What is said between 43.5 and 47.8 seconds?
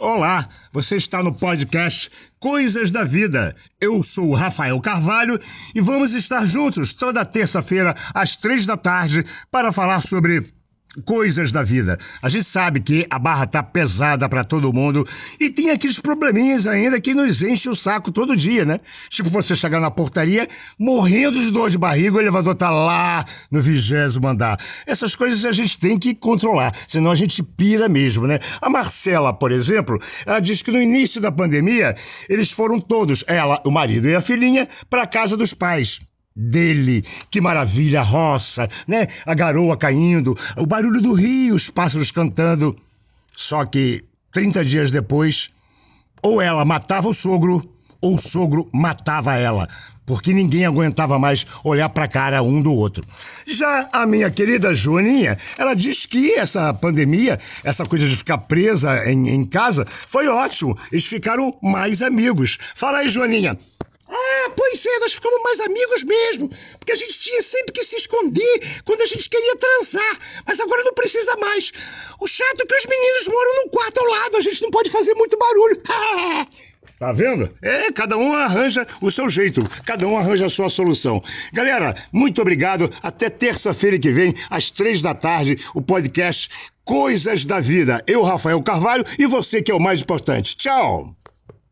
que 30 dias depois, ou ela matava o sogro,